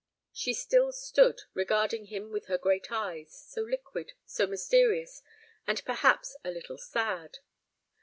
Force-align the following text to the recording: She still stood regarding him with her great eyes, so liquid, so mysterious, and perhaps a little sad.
She 0.33 0.55
still 0.55 0.91
stood 0.93 1.41
regarding 1.53 2.05
him 2.07 2.31
with 2.31 2.47
her 2.47 2.57
great 2.57 2.91
eyes, 2.91 3.39
so 3.45 3.61
liquid, 3.61 4.13
so 4.25 4.47
mysterious, 4.47 5.21
and 5.67 5.85
perhaps 5.85 6.35
a 6.43 6.49
little 6.49 6.79
sad. 6.79 7.37